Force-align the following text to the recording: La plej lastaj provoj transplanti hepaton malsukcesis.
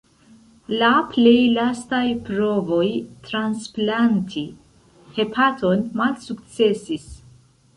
La 0.81 0.87
plej 1.09 1.33
lastaj 1.57 1.99
provoj 2.29 2.87
transplanti 3.27 4.43
hepaton 5.19 5.85
malsukcesis. 6.01 7.07